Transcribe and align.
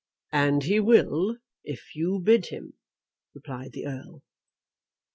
"And 0.31 0.63
he 0.63 0.79
will 0.79 1.37
if 1.63 1.93
you 1.95 2.17
bid 2.19 2.47
him," 2.47 2.73
replied 3.35 3.73
the 3.73 3.85
Earl. 3.85 4.23